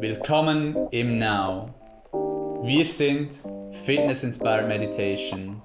Willkommen 0.00 0.88
im 0.92 1.18
Now. 1.18 1.74
Wir 2.62 2.86
sind 2.86 3.40
Fitness 3.84 4.22
Inspired 4.22 4.68
Meditation. 4.68 5.60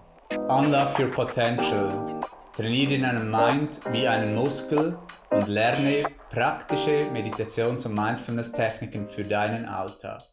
Unlock 0.47 0.97
your 0.97 1.11
potential. 1.11 2.19
Trainiere 2.55 2.99
deinen 2.99 3.29
Mind 3.29 3.79
wie 3.91 4.07
einen 4.07 4.33
Muskel 4.33 4.97
und 5.29 5.47
lerne 5.47 6.05
praktische 6.31 7.11
Meditations- 7.11 7.85
und 7.85 7.93
Mindfulness-Techniken 7.93 9.07
für 9.07 9.23
deinen 9.23 9.65
Alltag. 9.65 10.23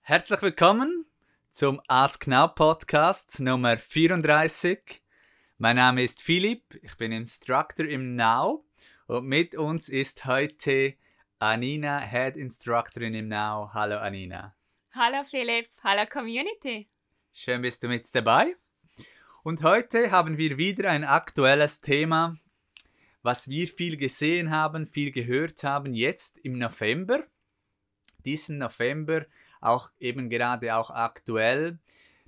Herzlich 0.00 0.40
willkommen 0.40 1.04
zum 1.50 1.82
Ask 1.88 2.26
Now 2.26 2.48
Podcast 2.48 3.38
Nummer 3.38 3.76
34. 3.76 5.02
Mein 5.58 5.76
Name 5.76 6.02
ist 6.02 6.20
Philipp, 6.20 6.78
ich 6.82 6.98
bin 6.98 7.12
Instructor 7.12 7.86
im 7.86 8.14
Now 8.14 8.66
und 9.06 9.24
mit 9.24 9.54
uns 9.54 9.88
ist 9.88 10.26
heute 10.26 10.96
Anina, 11.38 11.98
Head 11.98 12.36
Instructorin 12.36 13.14
im 13.14 13.28
Now. 13.28 13.70
Hallo 13.72 13.96
Anina. 13.96 14.54
Hallo 14.92 15.24
Philipp, 15.24 15.70
hallo 15.82 16.04
Community. 16.12 16.90
Schön 17.32 17.62
bist 17.62 17.82
du 17.82 17.88
mit 17.88 18.14
dabei. 18.14 18.54
Und 19.44 19.62
heute 19.62 20.10
haben 20.10 20.36
wir 20.36 20.58
wieder 20.58 20.90
ein 20.90 21.04
aktuelles 21.04 21.80
Thema, 21.80 22.36
was 23.22 23.48
wir 23.48 23.66
viel 23.66 23.96
gesehen 23.96 24.50
haben, 24.50 24.86
viel 24.86 25.10
gehört 25.10 25.64
haben, 25.64 25.94
jetzt 25.94 26.36
im 26.40 26.58
November. 26.58 27.26
Diesen 28.26 28.58
November, 28.58 29.24
auch 29.62 29.88
eben 30.00 30.28
gerade 30.28 30.76
auch 30.76 30.90
aktuell, 30.90 31.78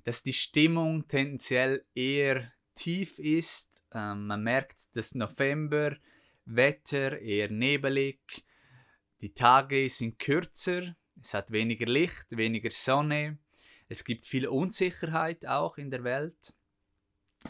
dass 0.03 0.23
die 0.23 0.33
Stimmung 0.33 1.07
tendenziell 1.07 1.85
eher 1.93 2.51
tief 2.79 3.19
ist. 3.19 3.83
Ähm, 3.93 4.27
man 4.27 4.41
merkt, 4.41 4.77
das 4.93 5.13
November, 5.13 5.97
Wetter 6.45 7.19
eher 7.19 7.49
nebelig, 7.49 8.19
die 9.21 9.33
Tage 9.33 9.89
sind 9.89 10.17
kürzer, 10.17 10.95
es 11.21 11.33
hat 11.33 11.51
weniger 11.51 11.85
Licht, 11.85 12.25
weniger 12.29 12.71
Sonne, 12.71 13.37
es 13.89 14.03
gibt 14.03 14.25
viel 14.25 14.47
Unsicherheit 14.47 15.45
auch 15.45 15.77
in 15.77 15.91
der 15.91 16.03
Welt. 16.03 16.53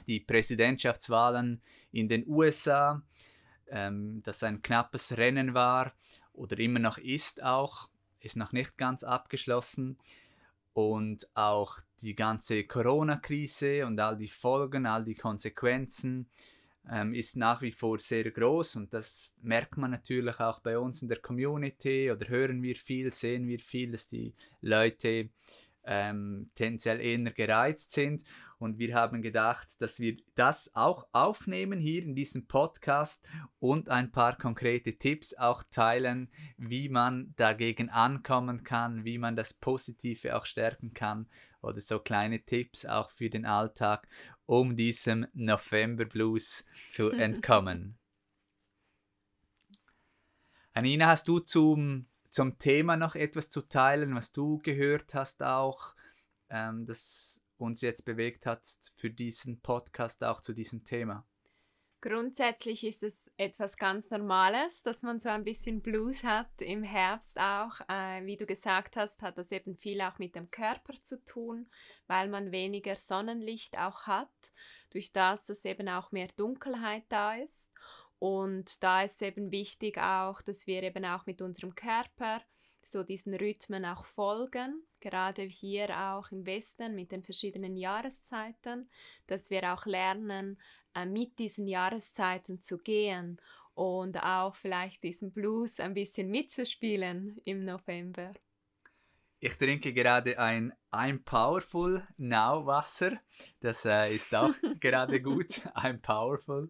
Die 0.07 0.19
Präsidentschaftswahlen 0.19 1.61
in 1.91 2.09
den 2.09 2.27
USA, 2.27 3.03
ähm, 3.67 4.21
das 4.23 4.43
ein 4.43 4.61
knappes 4.61 5.15
Rennen 5.15 5.53
war 5.53 5.93
oder 6.33 6.57
immer 6.59 6.79
noch 6.79 6.97
ist 6.97 7.43
auch, 7.43 7.89
ist 8.19 8.35
noch 8.35 8.51
nicht 8.51 8.77
ganz 8.77 9.03
abgeschlossen 9.03 9.97
und 10.79 11.27
auch 11.33 11.77
die 12.01 12.15
ganze 12.15 12.63
Corona-Krise 12.63 13.85
und 13.85 13.99
all 13.99 14.17
die 14.17 14.29
Folgen, 14.29 14.85
all 14.85 15.03
die 15.03 15.15
Konsequenzen 15.15 16.29
ähm, 16.89 17.13
ist 17.13 17.35
nach 17.35 17.61
wie 17.61 17.71
vor 17.71 17.99
sehr 17.99 18.31
groß. 18.31 18.77
Und 18.77 18.93
das 18.93 19.35
merkt 19.41 19.77
man 19.77 19.91
natürlich 19.91 20.39
auch 20.39 20.59
bei 20.61 20.79
uns 20.79 21.01
in 21.01 21.09
der 21.09 21.19
Community. 21.19 22.09
Oder 22.09 22.29
hören 22.29 22.63
wir 22.63 22.75
viel, 22.75 23.11
sehen 23.11 23.47
wir 23.47 23.59
viel, 23.59 23.91
dass 23.91 24.07
die 24.07 24.33
Leute 24.61 25.29
ähm, 25.89 26.47
tendenziell 26.53 27.01
eher 27.01 27.31
gereizt 27.31 27.91
sind. 27.91 28.23
Und 28.59 28.77
wir 28.77 28.93
haben 28.93 29.21
gedacht, 29.23 29.81
dass 29.81 29.99
wir 29.99 30.17
das 30.35 30.69
auch 30.75 31.07
aufnehmen 31.13 31.79
hier 31.79 32.03
in 32.03 32.13
diesem 32.13 32.45
Podcast 32.45 33.27
und 33.57 33.89
ein 33.89 34.11
paar 34.11 34.37
konkrete 34.37 34.97
Tipps 34.97 35.33
auch 35.33 35.63
teilen, 35.63 36.29
wie 36.57 36.89
man 36.89 37.33
dagegen 37.37 37.89
ankommen 37.89 38.63
kann, 38.63 39.03
wie 39.03 39.17
man 39.17 39.35
das 39.35 39.53
Positive 39.53 40.37
auch 40.37 40.45
stärken 40.45 40.93
kann 40.93 41.27
oder 41.61 41.79
so 41.79 41.99
kleine 41.99 42.45
Tipps 42.45 42.85
auch 42.85 43.09
für 43.09 43.29
den 43.31 43.45
Alltag, 43.45 44.07
um 44.45 44.75
diesem 44.75 45.25
November 45.33 46.05
Blues 46.05 46.65
zu 46.91 47.09
entkommen. 47.09 47.97
Anina, 50.73 51.07
hast 51.07 51.27
du 51.27 51.39
zum 51.39 52.05
zum 52.29 52.57
Thema 52.57 52.95
noch 52.95 53.15
etwas 53.15 53.49
zu 53.49 53.61
teilen, 53.61 54.15
was 54.15 54.31
du 54.31 54.59
gehört 54.59 55.13
hast 55.13 55.43
auch, 55.43 55.95
ähm, 56.49 56.85
das 56.85 57.41
uns 57.57 57.81
jetzt 57.81 58.05
bewegt 58.05 58.45
hat 58.45 58.61
für 58.95 59.09
diesen 59.09 59.59
Podcast 59.59 60.23
auch 60.23 60.41
zu 60.41 60.53
diesem 60.53 60.85
Thema? 60.85 61.25
Grundsätzlich 62.01 62.85
ist 62.85 63.03
es 63.03 63.29
etwas 63.35 63.75
ganz 63.75 64.09
Normales, 64.09 64.81
dass 64.83 65.01
man 65.01 65.19
so 65.19 65.27
ein 65.27 65.43
bisschen 65.43 65.81
Blues 65.81 66.23
hat 66.23 66.49
im 66.59 66.81
Herbst 66.81 67.37
auch. 67.37 67.81
Äh, 67.89 68.25
wie 68.25 68.37
du 68.37 68.45
gesagt 68.45 68.95
hast, 68.95 69.21
hat 69.21 69.37
das 69.37 69.51
eben 69.51 69.75
viel 69.75 69.99
auch 69.99 70.17
mit 70.17 70.33
dem 70.33 70.49
Körper 70.49 70.93
zu 71.03 71.21
tun, 71.25 71.69
weil 72.07 72.29
man 72.29 72.53
weniger 72.53 72.95
Sonnenlicht 72.95 73.77
auch 73.77 74.03
hat, 74.03 74.29
durch 74.91 75.11
das, 75.11 75.45
dass 75.45 75.65
eben 75.65 75.89
auch 75.89 76.13
mehr 76.13 76.29
Dunkelheit 76.37 77.03
da 77.09 77.35
ist. 77.35 77.69
Und 78.19 78.83
da 78.83 79.03
ist 79.03 79.21
eben 79.21 79.51
wichtig 79.51 79.97
auch, 79.97 80.41
dass 80.41 80.67
wir 80.67 80.83
eben 80.83 81.05
auch 81.05 81.25
mit 81.25 81.41
unserem 81.41 81.73
Körper 81.73 82.41
so 82.83 83.03
diesen 83.03 83.33
Rhythmen 83.33 83.85
auch 83.85 84.05
folgen, 84.05 84.83
gerade 84.99 85.43
hier 85.43 85.89
auch 85.97 86.31
im 86.31 86.45
Westen 86.45 86.95
mit 86.95 87.11
den 87.11 87.23
verschiedenen 87.23 87.75
Jahreszeiten, 87.75 88.89
dass 89.27 89.49
wir 89.49 89.73
auch 89.73 89.85
lernen, 89.85 90.59
äh, 90.95 91.05
mit 91.05 91.39
diesen 91.39 91.67
Jahreszeiten 91.67 92.61
zu 92.61 92.77
gehen 92.77 93.39
und 93.73 94.21
auch 94.21 94.55
vielleicht 94.55 95.03
diesen 95.03 95.31
Blues 95.31 95.79
ein 95.79 95.93
bisschen 95.93 96.29
mitzuspielen 96.29 97.39
im 97.45 97.63
November. 97.63 98.33
Ich 99.39 99.57
trinke 99.57 99.93
gerade 99.93 100.37
ein 100.37 100.73
I'm 100.91 101.23
Powerful 101.23 102.05
Now 102.17 102.65
Wasser. 102.65 103.21
Das 103.61 103.85
äh, 103.85 104.13
ist 104.13 104.35
auch 104.35 104.53
gerade 104.81 105.21
gut. 105.21 105.61
I'm 105.75 106.01
Powerful. 106.01 106.69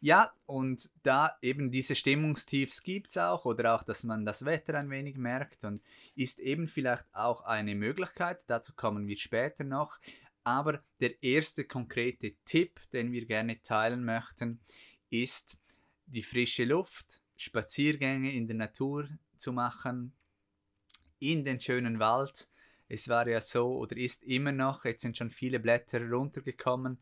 Ja, 0.00 0.32
und 0.46 0.88
da 1.02 1.36
eben 1.42 1.72
diese 1.72 1.96
Stimmungstiefs 1.96 2.84
gibt 2.84 3.10
es 3.10 3.18
auch 3.18 3.44
oder 3.44 3.74
auch, 3.74 3.82
dass 3.82 4.04
man 4.04 4.24
das 4.24 4.44
Wetter 4.44 4.74
ein 4.74 4.90
wenig 4.90 5.16
merkt 5.16 5.64
und 5.64 5.82
ist 6.14 6.38
eben 6.38 6.68
vielleicht 6.68 7.04
auch 7.12 7.42
eine 7.42 7.74
Möglichkeit, 7.74 8.38
dazu 8.46 8.74
kommen 8.74 9.08
wir 9.08 9.16
später 9.16 9.64
noch. 9.64 9.98
Aber 10.44 10.82
der 11.00 11.20
erste 11.22 11.64
konkrete 11.64 12.34
Tipp, 12.44 12.80
den 12.92 13.10
wir 13.10 13.26
gerne 13.26 13.60
teilen 13.60 14.04
möchten, 14.04 14.60
ist 15.10 15.60
die 16.06 16.22
frische 16.22 16.64
Luft, 16.64 17.20
Spaziergänge 17.36 18.32
in 18.32 18.46
der 18.46 18.56
Natur 18.56 19.08
zu 19.36 19.52
machen, 19.52 20.12
in 21.18 21.44
den 21.44 21.60
schönen 21.60 21.98
Wald. 21.98 22.48
Es 22.88 23.08
war 23.08 23.28
ja 23.28 23.40
so 23.40 23.76
oder 23.76 23.96
ist 23.96 24.22
immer 24.22 24.52
noch, 24.52 24.84
jetzt 24.84 25.02
sind 25.02 25.18
schon 25.18 25.30
viele 25.30 25.60
Blätter 25.60 26.08
runtergekommen, 26.08 26.98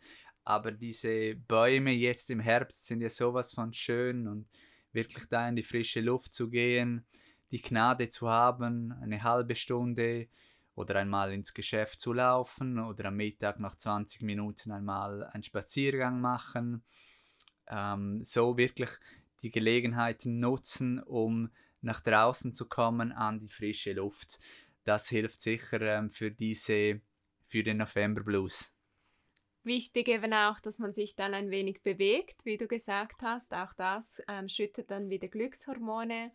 aber 0.46 0.70
diese 0.70 1.34
Bäume 1.34 1.90
jetzt 1.90 2.30
im 2.30 2.38
Herbst 2.38 2.86
sind 2.86 3.00
ja 3.00 3.10
sowas 3.10 3.52
von 3.52 3.72
schön 3.72 4.28
und 4.28 4.48
wirklich 4.92 5.26
da 5.28 5.48
in 5.48 5.56
die 5.56 5.64
frische 5.64 6.00
Luft 6.00 6.32
zu 6.32 6.48
gehen, 6.48 7.04
die 7.50 7.60
Gnade 7.60 8.08
zu 8.10 8.30
haben, 8.30 8.92
eine 8.92 9.24
halbe 9.24 9.56
Stunde 9.56 10.28
oder 10.76 11.00
einmal 11.00 11.32
ins 11.32 11.52
Geschäft 11.52 12.00
zu 12.00 12.12
laufen 12.12 12.78
oder 12.78 13.06
am 13.06 13.16
Mittag 13.16 13.58
noch 13.58 13.74
20 13.74 14.22
Minuten 14.22 14.70
einmal 14.70 15.24
einen 15.24 15.42
Spaziergang 15.42 16.20
machen. 16.20 16.84
Ähm, 17.66 18.22
so 18.22 18.56
wirklich 18.56 18.90
die 19.42 19.50
Gelegenheiten 19.50 20.38
nutzen, 20.38 21.02
um 21.02 21.50
nach 21.80 22.00
draußen 22.00 22.54
zu 22.54 22.68
kommen 22.68 23.10
an 23.10 23.40
die 23.40 23.48
frische 23.48 23.94
Luft. 23.94 24.38
Das 24.84 25.08
hilft 25.08 25.42
sicher 25.42 25.80
ähm, 25.80 26.12
für 26.12 26.30
diese 26.30 27.00
für 27.42 27.64
den 27.64 27.78
November 27.78 28.22
Blues. 28.22 28.75
Wichtig 29.66 30.06
eben 30.06 30.32
auch, 30.32 30.60
dass 30.60 30.78
man 30.78 30.94
sich 30.94 31.16
dann 31.16 31.34
ein 31.34 31.50
wenig 31.50 31.82
bewegt, 31.82 32.44
wie 32.44 32.56
du 32.56 32.68
gesagt 32.68 33.22
hast. 33.22 33.52
Auch 33.52 33.72
das 33.72 34.22
ähm, 34.28 34.48
schüttet 34.48 34.92
dann 34.92 35.10
wieder 35.10 35.26
Glückshormone 35.26 36.30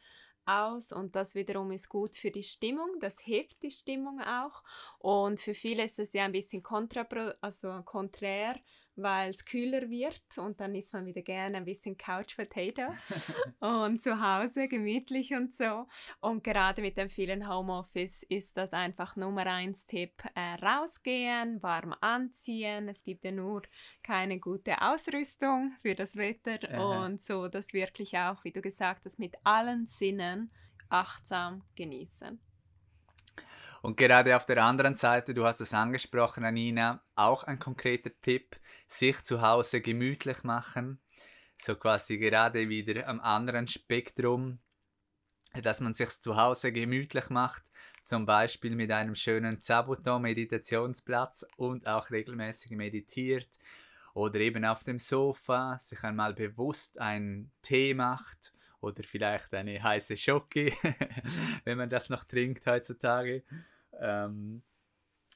aus 0.46 0.92
und 0.92 1.16
das 1.16 1.34
wiederum 1.34 1.72
ist 1.72 1.88
gut 1.88 2.18
für 2.18 2.30
die 2.30 2.44
Stimmung, 2.44 3.00
das 3.00 3.26
hebt 3.26 3.64
die 3.64 3.72
Stimmung 3.72 4.20
auch 4.22 4.64
und 5.00 5.40
für 5.40 5.54
viele 5.54 5.86
ist 5.86 6.00
es 6.00 6.12
ja 6.12 6.26
ein 6.26 6.34
bisschen 6.34 6.62
kontra, 6.62 7.06
also 7.40 7.82
konträr, 7.86 8.60
weil 8.96 9.32
es 9.32 9.46
kühler 9.46 9.90
wird 9.90 10.22
und 10.38 10.60
dann 10.60 10.76
ist 10.76 10.94
man 10.94 11.06
wieder 11.06 11.22
gerne 11.22 11.58
ein 11.58 11.66
bisschen 11.66 11.98
Couch 11.98 12.36
Potato 12.36 12.94
und 13.60 14.02
zu 14.02 14.22
Hause 14.22 14.68
gemütlich 14.68 15.34
und 15.34 15.54
so. 15.54 15.88
Und 16.20 16.44
gerade 16.44 16.82
mit 16.82 16.98
dem 16.98 17.10
vielen 17.10 17.50
Homeoffice 17.50 18.24
ist 18.24 18.58
das 18.58 18.74
einfach 18.74 19.16
Nummer 19.16 19.46
eins 19.48 19.86
Tipp: 19.86 20.24
äh, 20.36 20.64
rausgehen, 20.64 21.62
warm 21.64 21.96
anziehen. 22.02 22.88
Es 22.90 23.04
gibt 23.04 23.24
ja 23.24 23.32
nur 23.32 23.64
keine 24.04 24.40
gute 24.40 24.82
Ausrüstung 24.82 25.74
für 25.82 25.96
das 25.96 26.16
Wetter 26.16 26.60
Aha. 26.70 27.06
und 27.06 27.22
so 27.22 27.48
das 27.48 27.74
wirklich 27.74 28.18
auch, 28.18 28.44
wie 28.44 28.52
du 28.52 28.62
gesagt 28.62 29.06
hast, 29.06 29.20
mit 29.20 29.36
allen 29.44 29.88
Sinnen 29.88 30.52
achtsam 30.90 31.64
genießen. 31.76 32.40
Und 33.82 33.98
gerade 33.98 34.36
auf 34.36 34.46
der 34.46 34.64
anderen 34.64 34.96
Seite, 34.96 35.34
du 35.34 35.46
hast 35.46 35.60
es 35.60 35.74
angesprochen, 35.74 36.46
Anina, 36.46 37.04
auch 37.16 37.44
ein 37.44 37.58
konkreter 37.58 38.12
Tipp, 38.22 38.56
sich 38.88 39.24
zu 39.24 39.42
Hause 39.42 39.82
gemütlich 39.82 40.44
machen. 40.44 41.00
So 41.58 41.76
quasi 41.76 42.18
gerade 42.18 42.70
wieder 42.70 43.08
am 43.08 43.20
anderen 43.20 43.68
Spektrum, 43.68 44.60
dass 45.64 45.82
man 45.82 45.94
sich 45.94 46.10
zu 46.22 46.36
Hause 46.38 46.72
gemütlich 46.72 47.30
macht, 47.30 47.64
zum 48.04 48.26
Beispiel 48.26 48.76
mit 48.76 48.92
einem 48.92 49.16
schönen 49.16 49.62
Zabuton-Meditationsplatz 49.62 51.46
und 51.58 51.88
auch 51.88 52.10
regelmäßig 52.10 52.72
meditiert 52.72 53.50
oder 54.14 54.40
eben 54.40 54.66
auf 54.66 54.84
dem 54.84 55.00
Sofa 55.00 55.78
sich 55.80 56.04
einmal 56.04 56.34
bewusst 56.34 57.00
einen 57.00 57.52
Tee 57.62 57.94
macht 57.94 58.54
oder 58.82 59.04
vielleicht 59.04 59.54
eine 59.54 59.82
heiße 59.82 60.18
Schoki, 60.18 60.74
wenn 61.64 61.78
man 61.78 61.90
das 61.90 62.10
noch 62.10 62.24
trinkt 62.24 62.66
heutzutage, 62.66 63.44
ähm, 64.00 64.64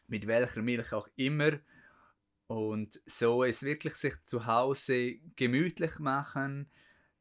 mit 0.08 0.28
welcher 0.28 0.62
Milch 0.62 0.92
auch 0.94 1.08
immer. 1.16 1.60
Und 2.48 3.00
so 3.06 3.44
es 3.44 3.64
wirklich 3.64 3.96
sich 3.96 4.24
zu 4.26 4.46
Hause 4.46 5.16
gemütlich 5.36 5.98
machen, 6.00 6.70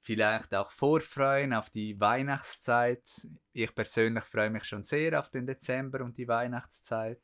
vielleicht 0.01 0.55
auch 0.55 0.71
vorfreuen 0.71 1.55
auf 1.55 1.71
die 1.71 1.99
Weihnachtszeit. 1.99 3.27
Ich 3.53 3.75
persönlich 3.75 4.25
freue 4.25 4.51
mich 4.51 4.65
schon 4.65 4.83
sehr 4.83 5.19
auf 5.19 5.29
den 5.29 5.47
Dezember 5.47 6.05
und 6.05 6.19
die 6.19 6.29
Weihnachtszeit. 6.29 7.23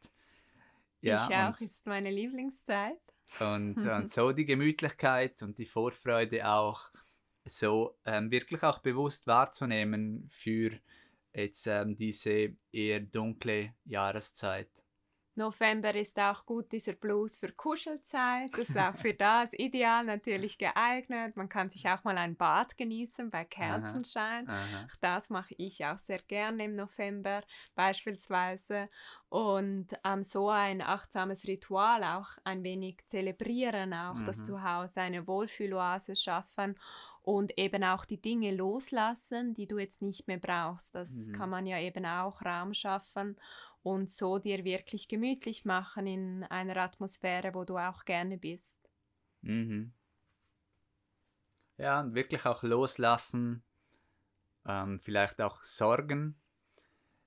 Ja, 1.03 1.27
ich 1.27 1.37
auch, 1.37 1.67
ist 1.67 1.87
meine 1.87 2.11
Lieblingszeit. 2.11 3.01
Und, 3.39 3.77
und 3.87 4.11
so 4.11 4.33
die 4.33 4.47
Gemütlichkeit 4.47 5.43
und 5.43 5.59
die 5.59 5.67
Vorfreude 5.67 6.49
auch 6.49 6.91
so 7.45 7.99
ähm, 8.05 8.31
wirklich 8.31 8.63
auch 8.63 8.79
bewusst 8.79 9.27
wahrzunehmen 9.27 10.29
für 10.31 10.73
jetzt 11.33 11.67
ähm, 11.67 11.97
diese 11.97 12.57
eher 12.73 13.01
dunkle 13.01 13.75
Jahreszeit. 13.85 14.71
November 15.37 15.95
ist 15.95 16.19
auch 16.19 16.45
gut 16.45 16.71
dieser 16.71 16.93
Blues 16.93 17.39
für 17.39 17.53
Kuschelzeit. 17.53 18.51
Das 18.53 18.69
ist 18.69 18.77
auch 18.77 18.95
für 18.97 19.15
das 19.15 19.53
ideal 19.55 20.05
natürlich 20.05 20.59
geeignet. 20.59 21.37
Man 21.37 21.49
kann 21.49 21.71
sich 21.71 21.89
auch 21.89 22.05
mal 22.05 22.19
ein 22.19 22.37
Bad 22.37 22.77
genießen 22.77 23.31
bei 23.31 23.45
Kerzenschein. 23.45 24.49
Aha, 24.49 24.57
aha. 24.57 24.89
Das 25.01 25.31
mache 25.31 25.55
ich 25.57 25.85
auch 25.87 25.99
sehr 25.99 26.19
gerne 26.19 26.65
im 26.65 26.77
November 26.77 27.43
beispielsweise. 27.75 28.91
Und 29.29 29.89
ähm, 30.05 30.25
so 30.25 30.51
ein 30.51 30.83
achtsames 30.83 31.47
Ritual 31.47 32.03
auch 32.05 32.29
ein 32.45 32.63
wenig 32.63 32.99
zelebrieren, 33.07 33.95
auch 33.95 34.15
mhm. 34.15 34.27
das 34.27 34.45
Zuhause 34.45 35.01
eine 35.01 35.27
Wohlfühloase 35.27 36.17
schaffen 36.17 36.75
und 37.23 37.57
eben 37.59 37.85
auch 37.85 38.05
die 38.05 38.21
Dinge 38.21 38.55
loslassen, 38.55 39.55
die 39.55 39.67
du 39.67 39.79
jetzt 39.79 40.03
nicht 40.03 40.27
mehr 40.27 40.39
brauchst. 40.39 40.95
Das 40.95 41.11
mhm. 41.11 41.33
kann 41.33 41.51
man 41.51 41.67
ja 41.67 41.79
eben 41.79 42.07
auch 42.07 42.43
Raum 42.43 42.75
schaffen 42.75 43.37
und 43.83 44.11
so 44.11 44.39
dir 44.39 44.65
wirklich 44.65 45.09
gemütlich 45.09 45.65
machen 45.65 46.07
in 46.07 46.45
einer 46.45 46.77
Atmosphäre, 46.77 47.55
wo 47.55 47.65
du 47.65 47.79
auch 47.79 48.05
gerne 48.05 48.39
bist. 48.39 48.89
Mhm. 49.43 49.93
Ja, 51.79 52.01
und 52.01 52.15
wirklich 52.15 52.45
auch 52.45 52.63
loslassen, 52.63 53.63
ähm, 54.67 55.01
vielleicht 55.01 55.41
auch 55.41 55.63
Sorgen. 55.63 56.37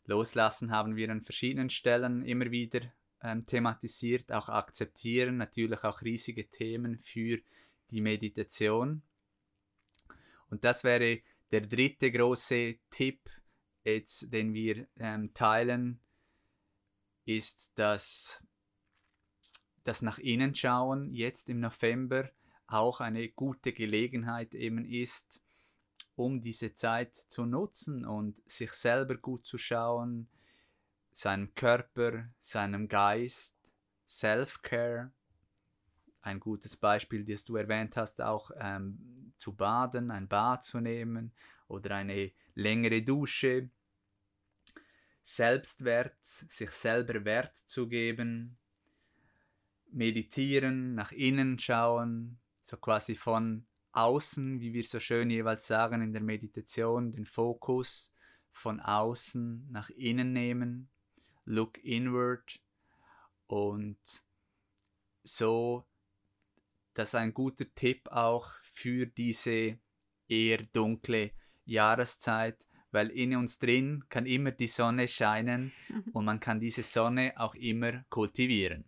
Loslassen 0.05 0.71
haben 0.71 0.95
wir 0.95 1.09
an 1.09 1.21
verschiedenen 1.21 1.69
Stellen 1.69 2.23
immer 2.23 2.51
wieder 2.51 2.81
ähm, 3.21 3.45
thematisiert, 3.45 4.31
auch 4.31 4.49
akzeptieren, 4.49 5.37
natürlich 5.37 5.83
auch 5.83 6.01
riesige 6.01 6.49
Themen 6.49 6.99
für 6.99 7.39
die 7.89 8.01
Meditation. 8.01 9.01
Und 10.53 10.63
das 10.63 10.83
wäre 10.83 11.19
der 11.51 11.61
dritte 11.61 12.11
große 12.11 12.75
Tipp, 12.91 13.27
jetzt, 13.83 14.31
den 14.31 14.53
wir 14.53 14.85
ähm, 14.97 15.33
teilen 15.33 15.99
ist, 17.25 17.71
dass 17.73 18.39
das 19.83 20.03
nach 20.03 20.19
innen 20.19 20.53
schauen 20.53 21.09
jetzt 21.09 21.49
im 21.49 21.59
November 21.59 22.29
auch 22.67 22.99
eine 22.99 23.29
gute 23.29 23.73
Gelegenheit 23.73 24.53
eben 24.53 24.85
ist, 24.85 25.41
um 26.15 26.39
diese 26.39 26.75
Zeit 26.75 27.15
zu 27.15 27.47
nutzen 27.47 28.05
und 28.05 28.47
sich 28.47 28.73
selber 28.73 29.15
gut 29.17 29.47
zu 29.47 29.57
schauen, 29.57 30.29
seinem 31.11 31.55
Körper, 31.55 32.29
seinem 32.37 32.87
Geist, 32.87 33.55
Self-Care. 34.07 35.11
Ein 36.23 36.39
gutes 36.39 36.77
Beispiel, 36.77 37.25
das 37.25 37.43
du 37.43 37.57
erwähnt 37.57 37.97
hast, 37.97 38.21
auch 38.21 38.49
ähm, 38.57 39.33
zu 39.35 39.53
baden, 39.53 40.09
ein 40.09 40.27
Bad 40.27 40.63
zu 40.63 40.79
nehmen 40.79 41.33
oder 41.67 41.97
eine 41.97 42.31
längere 42.55 43.01
Dusche. 43.01 43.69
Selbstwert, 45.21 46.15
sich 46.23 46.71
selber 46.71 47.23
Wert 47.25 47.57
zu 47.67 47.87
geben, 47.87 48.57
meditieren, 49.91 50.95
nach 50.95 51.11
innen 51.11 51.59
schauen, 51.59 52.39
so 52.61 52.77
quasi 52.77 53.15
von 53.15 53.65
außen, 53.91 54.59
wie 54.61 54.73
wir 54.73 54.83
so 54.83 54.99
schön 54.99 55.29
jeweils 55.29 55.67
sagen 55.67 56.01
in 56.01 56.13
der 56.13 56.21
Meditation, 56.21 57.11
den 57.11 57.25
Fokus 57.25 58.13
von 58.51 58.79
außen 58.79 59.69
nach 59.71 59.89
innen 59.89 60.31
nehmen, 60.31 60.89
look 61.45 61.83
inward. 61.83 62.59
Und 63.47 64.23
so, 65.23 65.85
das 66.93 67.09
ist 67.09 67.15
ein 67.15 67.33
guter 67.33 67.65
Tipp 67.73 68.07
auch 68.09 68.51
für 68.71 69.05
diese 69.05 69.79
eher 70.27 70.63
dunkle 70.73 71.31
Jahreszeit, 71.65 72.67
weil 72.91 73.09
in 73.09 73.35
uns 73.35 73.59
drin 73.59 74.03
kann 74.09 74.25
immer 74.25 74.51
die 74.51 74.67
Sonne 74.67 75.07
scheinen 75.07 75.71
mhm. 75.89 76.11
und 76.13 76.25
man 76.25 76.39
kann 76.39 76.59
diese 76.59 76.83
Sonne 76.83 77.33
auch 77.37 77.55
immer 77.55 78.03
kultivieren. 78.09 78.85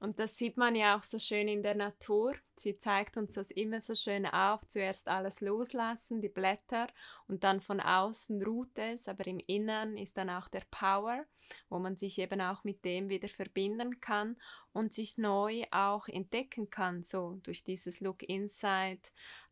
Und 0.00 0.18
das 0.18 0.38
sieht 0.38 0.56
man 0.56 0.74
ja 0.74 0.96
auch 0.96 1.02
so 1.02 1.18
schön 1.18 1.46
in 1.46 1.62
der 1.62 1.74
Natur. 1.74 2.34
Sie 2.56 2.78
zeigt 2.78 3.18
uns 3.18 3.34
das 3.34 3.50
immer 3.50 3.82
so 3.82 3.94
schön 3.94 4.24
auf. 4.24 4.66
Zuerst 4.66 5.08
alles 5.08 5.42
loslassen, 5.42 6.22
die 6.22 6.30
Blätter 6.30 6.86
und 7.28 7.44
dann 7.44 7.60
von 7.60 7.80
außen 7.80 8.42
ruht 8.42 8.78
es, 8.78 9.08
aber 9.08 9.26
im 9.26 9.40
Innern 9.46 9.98
ist 9.98 10.16
dann 10.16 10.30
auch 10.30 10.48
der 10.48 10.62
Power, 10.70 11.26
wo 11.68 11.78
man 11.78 11.98
sich 11.98 12.18
eben 12.18 12.40
auch 12.40 12.64
mit 12.64 12.82
dem 12.86 13.10
wieder 13.10 13.28
verbinden 13.28 14.00
kann 14.00 14.38
und 14.72 14.94
sich 14.94 15.18
neu 15.18 15.64
auch 15.70 16.08
entdecken 16.08 16.70
kann, 16.70 17.02
so 17.02 17.38
durch 17.42 17.62
dieses 17.62 18.00
Look 18.00 18.22
Inside, 18.22 19.02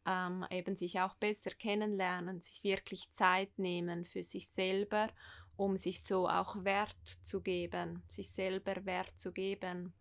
ähm, 0.07 0.47
eben 0.51 0.77
sich 0.77 0.99
auch 1.01 1.15
besser 1.17 1.51
kennenlernen, 1.51 2.41
sich 2.41 2.65
wirklich 2.65 3.11
Zeit 3.11 3.59
nehmen 3.59 4.07
für 4.07 4.23
sich 4.23 4.49
selber, 4.49 5.09
um 5.57 5.77
sich 5.77 6.03
so 6.03 6.27
auch 6.27 6.65
Wert 6.65 6.97
zu 7.23 7.43
geben, 7.43 8.03
sich 8.07 8.31
selber 8.31 8.87
Wert 8.87 9.13
zu 9.21 9.31
geben. 9.31 9.93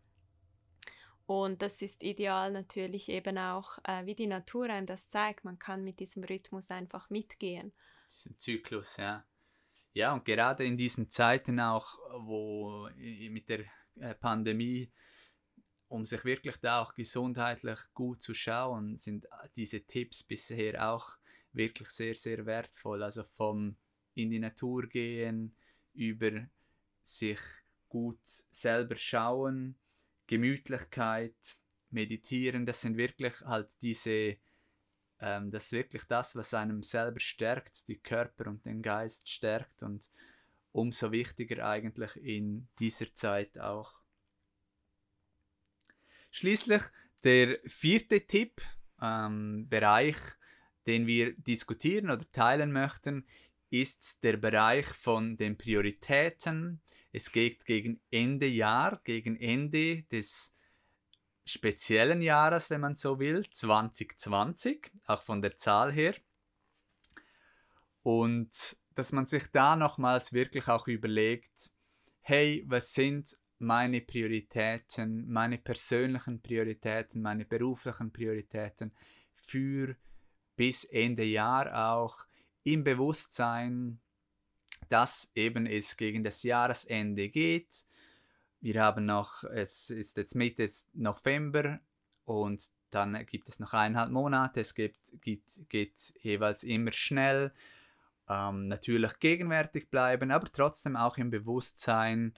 Und 1.27 1.62
das 1.62 1.81
ist 1.81 2.03
ideal 2.03 2.53
natürlich 2.53 3.09
eben 3.09 3.38
auch, 3.38 3.77
äh, 3.83 4.06
wie 4.06 4.15
die 4.15 4.27
Natur 4.27 4.69
einem 4.69 4.88
das 4.88 5.09
zeigt. 5.09 5.44
Man 5.44 5.59
kann 5.59 5.83
mit 5.83 6.00
diesem 6.00 6.24
Rhythmus 6.24 6.71
einfach 6.71 7.09
mitgehen. 7.09 7.74
Diesen 8.09 8.39
Zyklus, 8.39 8.95
ja. 8.95 9.25
Ja, 9.94 10.13
und 10.13 10.24
gerade 10.24 10.63
in 10.63 10.77
diesen 10.77 11.09
Zeiten 11.09 11.59
auch, 11.59 11.97
wo 12.19 12.89
mit 12.95 13.50
der 13.50 13.65
äh, 14.00 14.15
Pandemie, 14.15 14.89
um 15.89 16.06
sich 16.06 16.24
wirklich 16.24 16.57
da 16.57 16.81
auch 16.81 16.94
gesundheitlich 16.94 17.80
gut 17.94 18.23
zu 18.23 18.33
schauen, 18.33 18.95
sind 18.95 19.27
diese 19.57 19.81
Tipps 19.81 20.23
bisher 20.23 20.92
auch 20.92 21.18
wirklich 21.51 21.90
sehr, 21.90 22.16
sehr 22.16 22.45
wertvoll. 22.45 23.04
Also 23.04 23.23
vom 23.23 23.75
in 24.13 24.31
die 24.31 24.40
Natur 24.40 24.87
gehen, 24.87 25.56
über 25.94 26.47
sich 27.04 27.40
gut 27.90 28.19
selber 28.23 28.95
schauen, 28.95 29.75
Gemütlichkeit, 30.27 31.57
Meditieren, 31.89 32.65
das 32.65 32.81
sind 32.81 32.97
wirklich 32.97 33.39
halt 33.41 33.69
diese, 33.81 34.37
ähm, 35.19 35.51
das 35.51 35.67
ist 35.67 35.71
wirklich 35.71 36.03
das, 36.03 36.35
was 36.35 36.53
einem 36.53 36.83
selber 36.83 37.19
stärkt, 37.19 37.87
die 37.87 37.97
Körper 37.97 38.47
und 38.47 38.65
den 38.65 38.81
Geist 38.81 39.29
stärkt 39.29 39.83
und 39.83 40.09
umso 40.73 41.11
wichtiger 41.11 41.65
eigentlich 41.65 42.15
in 42.17 42.67
dieser 42.77 43.13
Zeit 43.13 43.57
auch. 43.57 43.93
Schließlich 46.29 46.83
der 47.23 47.57
vierte 47.65 48.27
Tipp, 48.27 48.61
ähm, 49.01 49.67
Bereich, 49.69 50.17
den 50.85 51.07
wir 51.07 51.33
diskutieren 51.35 52.11
oder 52.11 52.29
teilen 52.31 52.71
möchten, 52.71 53.25
ist 53.69 54.23
der 54.23 54.37
Bereich 54.37 54.85
von 54.85 55.37
den 55.37 55.57
Prioritäten, 55.57 56.81
es 57.18 57.31
geht 57.31 57.66
gegen 57.66 58.00
Ende 58.12 58.47
Jahr, 58.47 59.02
gegen 59.04 59.36
Ende 59.36 60.04
des 60.04 60.54
speziellen 61.45 62.21
Jahres, 62.21 62.69
wenn 62.69 62.81
man 62.81 62.95
so 62.95 63.19
will, 63.19 63.44
2020, 63.50 64.92
auch 65.06 65.24
von 65.24 65.42
der 65.42 65.56
Zahl 65.56 65.92
her. 65.92 66.16
Und 68.04 68.78
dass 68.95 69.12
man 69.12 69.26
sich 69.26 69.47
da 69.52 69.76
nochmals 69.76 70.33
wirklich 70.33 70.68
auch 70.68 70.88
überlegt, 70.88 71.71
hey, 72.21 72.64
was 72.68 72.94
sind 72.94 73.36
meine 73.59 74.02
Prioritäten, 74.02 75.28
meine 75.31 75.57
persönlichen 75.57 76.42
Prioritäten, 76.42 77.21
meine 77.21 77.45
beruflichen 77.45 78.12
Prioritäten 78.12 78.94
für 79.33 79.95
bis 80.56 80.83
Ende 80.83 81.24
Jahr 81.24 81.92
auch 81.92 82.28
im 82.64 82.83
Bewusstsein, 82.83 84.00
dass 84.89 85.31
eben 85.35 85.65
es 85.65 85.97
gegen 85.97 86.23
das 86.23 86.44
Jahresende 86.44 87.29
geht. 87.29 87.85
Wir 88.59 88.81
haben 88.83 89.06
noch, 89.06 89.44
es 89.44 89.89
ist 89.89 90.17
jetzt 90.17 90.35
Mitte 90.35 90.69
November 90.94 91.79
und 92.25 92.67
dann 92.89 93.25
gibt 93.25 93.47
es 93.49 93.59
noch 93.59 93.73
eineinhalb 93.73 94.11
Monate. 94.11 94.61
Es 94.61 94.73
gibt, 94.73 94.99
gibt, 95.21 95.69
geht 95.69 96.13
jeweils 96.21 96.63
immer 96.63 96.91
schnell. 96.91 97.53
Ähm, 98.29 98.67
natürlich 98.67 99.19
gegenwärtig 99.19 99.89
bleiben, 99.89 100.31
aber 100.31 100.51
trotzdem 100.51 100.95
auch 100.95 101.17
im 101.17 101.29
Bewusstsein, 101.29 102.33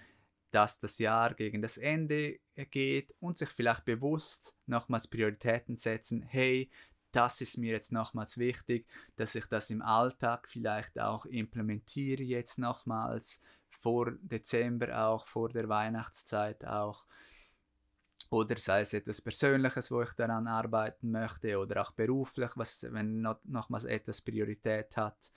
dass 0.51 0.79
das 0.79 0.99
Jahr 0.99 1.33
gegen 1.33 1.61
das 1.61 1.77
Ende 1.77 2.39
geht 2.71 3.15
und 3.19 3.37
sich 3.37 3.49
vielleicht 3.49 3.85
bewusst 3.85 4.55
nochmals 4.65 5.07
Prioritäten 5.07 5.77
setzen, 5.77 6.23
hey, 6.23 6.69
das 7.11 7.41
ist 7.41 7.57
mir 7.57 7.73
jetzt 7.73 7.91
nochmals 7.91 8.37
wichtig, 8.37 8.87
dass 9.15 9.35
ich 9.35 9.45
das 9.47 9.69
im 9.69 9.81
Alltag 9.81 10.47
vielleicht 10.47 10.99
auch 10.99 11.25
implementiere 11.25 12.23
jetzt 12.23 12.59
nochmals 12.59 13.41
vor 13.69 14.11
Dezember 14.21 15.05
auch, 15.05 15.25
vor 15.25 15.49
der 15.49 15.69
Weihnachtszeit 15.69 16.65
auch. 16.65 17.05
Oder 18.29 18.57
sei 18.57 18.81
es 18.81 18.93
etwas 18.93 19.21
Persönliches, 19.21 19.89
wo 19.89 20.03
ich 20.03 20.13
daran 20.13 20.45
arbeiten 20.47 21.09
möchte, 21.09 21.57
oder 21.57 21.81
auch 21.81 21.91
beruflich, 21.91 22.51
was, 22.55 22.85
wenn 22.91 23.21
noch, 23.21 23.39
nochmals 23.43 23.85
etwas 23.85 24.21
Priorität 24.21 24.95
hat, 24.97 25.31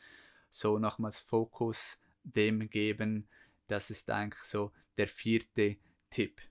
so 0.51 0.79
nochmals 0.79 1.21
Fokus 1.21 1.99
dem 2.23 2.69
geben. 2.69 3.29
Das 3.67 3.91
ist 3.91 4.11
eigentlich 4.11 4.43
so 4.43 4.73
der 4.99 5.09
vierte 5.09 5.79
Tipp 6.11 6.43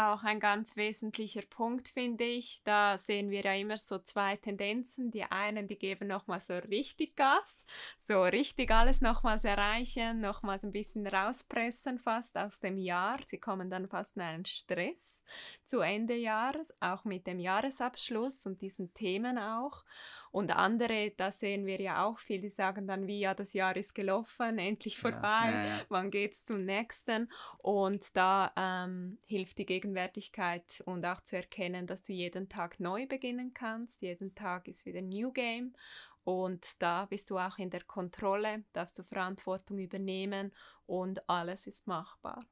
auch 0.00 0.22
ein 0.22 0.40
ganz 0.40 0.76
wesentlicher 0.76 1.42
Punkt, 1.42 1.88
finde 1.88 2.24
ich. 2.24 2.62
Da 2.64 2.96
sehen 2.96 3.30
wir 3.30 3.42
ja 3.42 3.54
immer 3.54 3.76
so 3.76 3.98
zwei 3.98 4.36
Tendenzen. 4.36 5.10
Die 5.10 5.24
einen, 5.24 5.68
die 5.68 5.78
geben 5.78 6.08
nochmal 6.08 6.40
so 6.40 6.54
richtig 6.54 7.16
Gas, 7.16 7.64
so 7.98 8.22
richtig 8.22 8.70
alles 8.70 9.02
nochmals 9.02 9.44
erreichen, 9.44 10.20
nochmals 10.20 10.64
ein 10.64 10.72
bisschen 10.72 11.06
rauspressen 11.06 11.98
fast 11.98 12.38
aus 12.38 12.60
dem 12.60 12.78
Jahr. 12.78 13.18
Sie 13.24 13.38
kommen 13.38 13.68
dann 13.68 13.88
fast 13.88 14.16
in 14.16 14.22
einen 14.22 14.46
Stress 14.46 15.22
zu 15.64 15.80
Ende 15.80 16.14
Jahres, 16.14 16.74
auch 16.80 17.04
mit 17.04 17.26
dem 17.26 17.38
Jahresabschluss 17.38 18.46
und 18.46 18.62
diesen 18.62 18.92
Themen 18.94 19.38
auch. 19.38 19.84
Und 20.32 20.54
andere, 20.54 21.12
da 21.16 21.32
sehen 21.32 21.66
wir 21.66 21.80
ja 21.80 22.04
auch 22.04 22.20
viel, 22.20 22.40
die 22.40 22.50
sagen 22.50 22.86
dann 22.86 23.08
wie, 23.08 23.18
ja, 23.18 23.34
das 23.34 23.52
Jahr 23.52 23.76
ist 23.76 23.94
gelaufen, 23.94 24.58
endlich 24.60 24.96
vorbei, 24.98 25.46
ja, 25.46 25.50
ja, 25.50 25.64
ja. 25.64 25.80
wann 25.88 26.12
geht's 26.12 26.44
zum 26.44 26.64
nächsten? 26.64 27.28
Und 27.58 28.16
da 28.16 28.52
ähm, 28.56 29.18
hilft 29.26 29.58
die 29.58 29.66
Gegenwärtigkeit 29.90 30.82
und 30.86 31.04
auch 31.04 31.20
zu 31.20 31.36
erkennen, 31.36 31.86
dass 31.86 32.02
du 32.02 32.12
jeden 32.12 32.48
Tag 32.48 32.78
neu 32.80 33.06
beginnen 33.06 33.52
kannst. 33.54 34.02
Jeden 34.02 34.34
Tag 34.34 34.68
ist 34.68 34.86
wieder 34.86 35.02
New 35.02 35.32
Game. 35.32 35.74
Und 36.22 36.80
da 36.80 37.06
bist 37.06 37.30
du 37.30 37.38
auch 37.38 37.58
in 37.58 37.70
der 37.70 37.82
Kontrolle, 37.82 38.64
darfst 38.72 38.98
du 38.98 39.02
Verantwortung 39.02 39.78
übernehmen 39.78 40.52
und 40.86 41.28
alles 41.28 41.66
ist 41.66 41.86
machbar. 41.86 42.44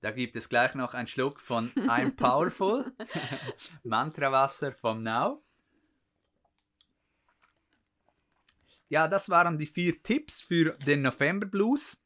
Da 0.00 0.10
gibt 0.10 0.36
es 0.36 0.48
gleich 0.48 0.74
noch 0.74 0.94
einen 0.94 1.06
Schluck 1.06 1.40
von 1.40 1.72
I'm 1.72 2.10
Powerful, 2.16 2.92
Mantra-Wasser 3.82 4.72
vom 4.72 5.02
Now. 5.02 5.42
Ja, 8.88 9.08
das 9.08 9.28
waren 9.28 9.58
die 9.58 9.66
vier 9.66 10.02
Tipps 10.02 10.42
für 10.42 10.76
den 10.86 11.02
November 11.02 11.46
Blues. 11.46 12.02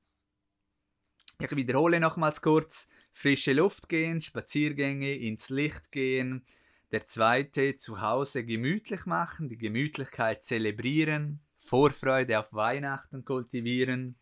Ich 1.40 1.54
wiederhole 1.54 1.98
nochmals 1.98 2.40
kurz. 2.40 2.88
Frische 3.16 3.52
Luft 3.52 3.88
gehen, 3.88 4.20
Spaziergänge, 4.20 5.14
ins 5.14 5.48
Licht 5.48 5.92
gehen. 5.92 6.44
Der 6.90 7.06
zweite, 7.06 7.76
zu 7.76 8.00
Hause 8.00 8.44
gemütlich 8.44 9.06
machen, 9.06 9.48
die 9.48 9.56
Gemütlichkeit 9.56 10.42
zelebrieren, 10.42 11.38
Vorfreude 11.56 12.40
auf 12.40 12.52
Weihnachten 12.52 13.24
kultivieren. 13.24 14.16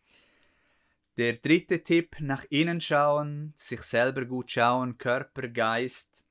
Der 1.17 1.33
dritte 1.33 1.83
Tipp, 1.83 2.17
nach 2.19 2.45
innen 2.49 2.79
schauen, 2.79 3.51
sich 3.55 3.81
selber 3.81 4.25
gut 4.25 4.51
schauen, 4.51 4.97
Körper, 4.99 5.47
Geist. 5.47 6.23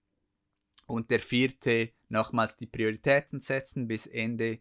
Und 0.87 1.11
der 1.11 1.21
vierte, 1.21 1.91
nochmals 2.09 2.57
die 2.57 2.67
Prioritäten 2.67 3.41
setzen 3.41 3.89
bis 3.89 4.07
Ende 4.07 4.61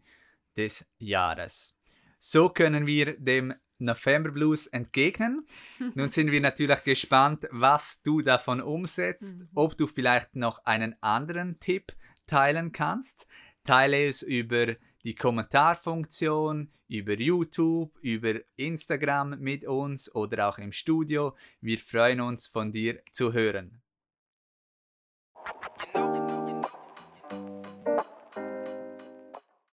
des 0.56 0.84
Jahres. 0.98 1.78
So 2.18 2.48
können 2.48 2.86
wir 2.86 3.16
dem 3.18 3.54
November 3.82 4.30
Blues 4.30 4.66
entgegnen. 4.66 5.46
Nun 5.94 6.10
sind 6.10 6.30
wir 6.30 6.40
natürlich 6.40 6.82
gespannt, 6.84 7.46
was 7.50 8.02
du 8.02 8.22
davon 8.22 8.60
umsetzt, 8.60 9.38
mhm. 9.38 9.48
ob 9.54 9.76
du 9.76 9.86
vielleicht 9.86 10.36
noch 10.36 10.64
einen 10.64 10.94
anderen 11.02 11.60
Tipp 11.60 11.92
teilen 12.26 12.72
kannst. 12.72 13.26
Teile 13.64 14.04
es 14.04 14.22
über 14.22 14.76
die 15.04 15.14
Kommentarfunktion, 15.14 16.70
über 16.88 17.14
YouTube, 17.14 17.98
über 18.02 18.34
Instagram 18.56 19.38
mit 19.40 19.64
uns 19.64 20.14
oder 20.14 20.48
auch 20.48 20.58
im 20.58 20.72
Studio. 20.72 21.36
Wir 21.60 21.78
freuen 21.78 22.20
uns 22.20 22.46
von 22.46 22.72
dir 22.72 23.00
zu 23.12 23.32
hören. 23.32 23.81